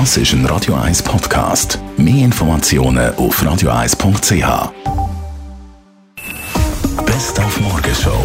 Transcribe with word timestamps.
Das 0.00 0.16
ist 0.16 0.32
ein 0.32 0.44
Radio 0.46 0.74
1 0.74 1.04
Podcast. 1.04 1.78
Mehr 1.96 2.24
Informationen 2.24 3.14
auf 3.14 3.40
radio1.ch. 3.40 4.72
Best 7.06 7.38
auf 7.38 7.60
Morgenshow 7.60 8.18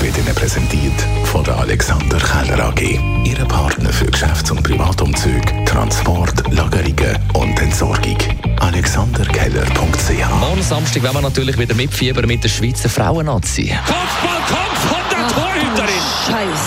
wird 0.00 0.18
Ihnen 0.18 0.34
präsentiert 0.34 1.06
von 1.26 1.44
der 1.44 1.56
Alexander 1.58 2.18
Keller 2.18 2.64
AG. 2.64 2.98
Ihre 3.24 3.44
Partner 3.44 3.92
für 3.92 4.06
Geschäfts- 4.06 4.50
und 4.50 4.64
Privatumzug, 4.64 5.64
Transport, 5.66 6.52
Lagerungen 6.52 7.16
und 7.34 7.62
Entsorgung. 7.62 8.18
AlexanderKeller.ch 8.58 10.40
Morgen 10.40 10.62
Samstag 10.62 11.04
werden 11.04 11.14
wir 11.14 11.22
natürlich 11.22 11.56
wieder 11.58 11.76
mitfiebern 11.76 12.26
mit 12.26 12.42
der 12.42 12.48
Schweizer 12.48 12.88
Frauennazi. 12.88 13.72
Kopfballkampf 13.86 14.80
von 14.88 14.98
der 15.12 15.28
Torhüterin. 15.28 15.71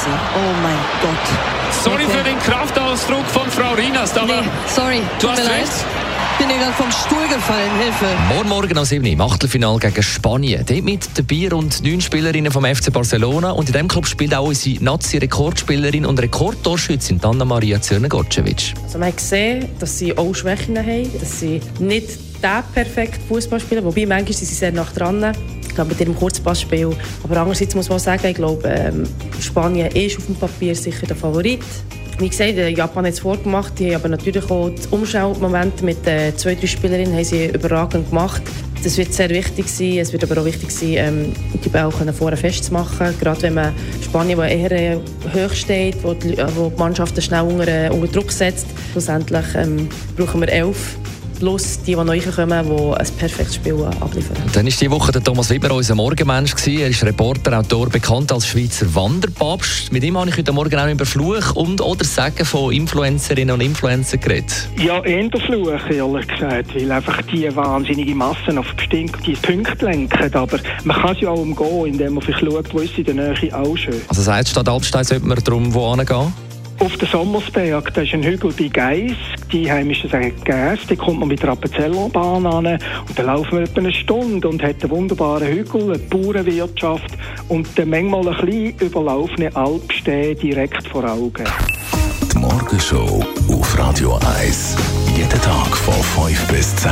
Scheiße. 0.06 0.18
Oh 0.36 0.54
mein 0.62 0.78
Gott. 1.02 1.84
Sorry 1.84 2.04
für 2.06 2.24
den 2.24 2.38
Kraftausdruck 2.40 3.26
von 3.26 3.50
Frau 3.50 3.74
Rinas, 3.74 4.16
aber 4.18 4.42
Nee, 4.42 4.48
sorry. 4.68 5.02
Du 5.20 5.28
Tut 5.28 5.32
hast 5.32 5.40
mir 5.40 5.46
leid. 5.50 5.62
recht. 5.62 5.86
Bin 6.38 6.50
dir 6.50 6.58
gerade 6.58 6.74
vom 6.74 6.92
Stuhl 6.92 7.28
gefallen. 7.28 7.72
Hilfe. 7.82 8.06
Morgen 8.34 8.50
Morgen 8.50 8.78
um 8.78 8.86
7 8.86 9.04
Uhr 9.06 9.12
im 9.12 9.22
Achtelfinale 9.22 9.80
gegen 9.80 10.04
Spanien. 10.04 10.66
Dort 10.66 10.84
mit 10.84 11.08
dabei 11.16 11.50
rund 11.52 11.82
neun 11.84 12.02
Spielerinnen 12.02 12.52
vom 12.52 12.66
FC 12.66 12.92
Barcelona. 12.92 13.52
Und 13.52 13.68
in 13.70 13.74
diesem 13.74 13.88
Club 13.88 14.06
spielt 14.06 14.36
auch 14.36 14.46
unsere 14.48 14.84
Nazi-Rekordspielerin 14.84 16.06
und 16.06 16.20
Rekordtorschützin 16.22 17.20
Anna 17.24 17.46
Maria 17.46 17.82
Zürnegotschewitsch. 17.82 18.74
Also 18.84 19.00
man 19.00 19.08
hat 19.10 19.18
gesehen, 19.18 19.70
dass 19.80 19.98
sie 19.98 20.16
auch 20.18 20.34
Schwächen 20.36 20.78
haben, 20.78 21.10
dass 21.20 21.40
sie 21.40 21.62
nicht 21.80 22.10
der 22.44 22.64
perfekte 22.74 23.20
Fußball 23.28 23.60
spielen, 23.60 23.84
wobei 23.86 24.06
manchmal 24.06 24.34
sind 24.34 24.48
sie 24.48 24.56
sehr 24.56 24.72
nach 24.74 24.92
dran. 24.92 25.34
Glaube, 25.76 25.90
mit 25.92 26.00
ihrem 26.00 26.16
Kurzpassspiel. 26.16 26.96
Aber 27.24 27.38
andererseits 27.38 27.76
muss 27.76 27.90
man 27.90 28.00
sagen, 28.00 28.28
ich 28.28 28.36
glaube, 28.36 28.68
ähm, 28.68 29.04
Spanien 29.40 29.92
ist 29.92 30.18
auf 30.18 30.26
dem 30.26 30.36
Papier 30.36 30.74
sicher 30.74 31.06
der 31.06 31.16
Favorit. 31.16 31.60
Wie 32.18 32.30
gesagt, 32.30 32.52
äh, 32.52 32.70
Japan 32.70 33.06
hat 33.06 33.14
es 33.14 33.20
vorgemacht, 33.20 33.78
die 33.78 33.88
haben 33.88 33.96
aber 33.96 34.10
natürlich 34.10 34.50
auch 34.50 34.70
das 34.70 34.88
Umschaumoment 34.88 35.82
mit 35.82 36.08
äh, 36.08 36.34
zwei, 36.38 36.56
drei 36.56 36.68
Spielerinnen 36.68 37.14
haben 37.14 37.26
sie 37.26 37.48
überragend 37.48 38.10
gemacht. 38.10 38.42
Das 38.86 38.98
wird 38.98 39.14
sehr 39.14 39.30
wichtig 39.32 39.68
sein. 39.68 39.98
Es 39.98 40.14
wird 40.14 40.24
aber 40.24 40.40
auch 40.40 40.46
wichtig 40.46 40.72
sein, 40.72 40.94
ähm, 40.96 41.34
die 41.64 41.70
Bälle 41.70 41.90
können 41.90 42.14
vorne 42.14 42.38
festzumachen. 42.38 43.14
Gerade 43.20 43.42
wenn 43.42 43.56
man 43.56 43.74
Spanien, 44.02 44.38
wo 44.38 44.44
eher 44.44 44.72
äh, 44.72 44.98
hoch 45.34 45.54
steht, 45.54 46.02
wo 46.04 46.14
die, 46.14 46.38
wo 46.56 46.70
die 46.70 46.80
Mannschaften 46.80 47.22
schnell 47.22 47.42
unter, 47.42 47.94
unter 47.94 48.08
Druck 48.08 48.32
setzt. 48.32 48.68
Schlussendlich 48.92 49.46
ähm, 49.56 49.90
brauchen 50.16 50.40
wir 50.40 50.50
elf 50.50 50.98
plus 51.36 51.80
die, 51.82 51.96
die 51.96 52.04
neu 52.04 52.20
kommen, 52.20 52.66
die 52.66 52.94
ein 52.94 53.08
perfektes 53.18 53.56
Spiel 53.56 53.84
abliefern. 54.00 54.38
Dann 54.54 54.68
ist 54.68 54.80
diese 54.80 54.92
Woche 54.92 55.12
der 55.12 55.24
Thomas 55.24 55.50
Wieber 55.50 55.72
unser 55.74 55.96
Morgenmensch 55.96 56.56
gewesen. 56.56 56.80
Er 56.80 56.90
ist 56.90 57.04
Reporter, 57.04 57.60
Autor, 57.60 57.90
bekannt 57.90 58.32
als 58.32 58.48
Schweizer 58.48 58.94
Wanderpapst. 58.96 59.92
Mit 59.92 60.04
ihm 60.04 60.18
habe 60.18 60.30
ich 60.30 60.38
heute 60.38 60.52
Morgen 60.52 60.80
auch 60.80 60.90
über 60.90 61.06
Fluch 61.06 61.56
und 61.56 61.82
oder 61.82 62.06
Sagen 62.06 62.46
von 62.46 62.72
Influencerinnen 62.72 63.54
und 63.54 63.62
Influencern 63.62 64.20
geredet. 64.20 64.70
Ja, 64.78 65.04
eher 65.04 65.30
Fluch, 65.46 65.70
ehrlich 65.90 66.28
gesagt, 66.28 66.76
weil 66.76 66.92
einfach 66.92 67.22
die 67.24 67.56
wahnsinnige 67.56 68.16
Massen 68.16 68.58
auf 68.58 68.74
bestimmte 68.76 69.32
Punkte 69.42 69.86
lenken. 69.86 70.34
Aber 70.34 70.60
man 70.84 71.02
kann 71.02 71.16
es 71.16 71.22
ja 71.22 71.30
auch 71.30 71.40
umgehen, 71.40 71.86
indem 71.86 72.16
man 72.16 72.24
vielleicht 72.24 72.46
schaut, 72.46 72.74
wo 72.74 72.80
ist 72.80 72.98
in 72.98 73.06
der 73.06 73.16
Nähe 73.16 73.56
auch 73.56 73.76
schön. 73.78 74.02
Also 74.08 74.22
sagt 74.22 74.48
Stadt 74.48 74.70
Albstein, 74.70 75.04
sollte 75.04 75.26
man 75.26 75.38
darum 75.44 75.74
wo 75.74 75.96
hingehen? 75.96 76.45
Auf 76.80 76.98
den 76.98 77.08
Sommersberg, 77.08 77.94
da 77.94 78.02
ist 78.02 78.14
ein 78.14 78.24
Hügel 78.24 78.52
bei 78.52 78.68
Geiss. 78.68 79.16
Die 79.52 79.72
Heimischen 79.72 80.10
sagen 80.10 80.34
Geiss, 80.44 80.80
da 80.88 80.96
kommt 80.96 81.20
man 81.20 81.30
mit 81.30 81.42
der 81.42 81.50
Appenzellerbahn 81.50 82.46
an 82.46 82.66
und 82.68 83.18
dann 83.18 83.26
laufen 83.26 83.54
wir 83.54 83.62
etwa 83.62 83.80
eine 83.80 83.94
Stunde 83.94 84.48
und 84.48 84.62
hat 84.62 84.82
einen 84.82 84.92
wunderbaren 84.92 85.48
Hügel, 85.48 85.84
eine 85.84 86.00
Bauernwirtschaft 86.00 87.18
und 87.48 87.68
dann 87.78 87.90
manchmal 87.90 88.28
ein 88.28 88.46
bisschen 88.46 88.80
überlaufene 88.80 89.56
Alpstehen 89.56 90.38
direkt 90.38 90.88
vor 90.88 91.06
Augen. 91.06 91.46
Die 92.34 92.38
Morgenshow 92.38 93.24
auf 93.50 93.80
Radio 93.80 94.20
1. 94.40 94.76
Jeden 95.16 95.42
Tag 95.42 95.78
von 95.78 95.94
5 96.28 96.48
bis 96.48 96.76
10. 96.76 96.92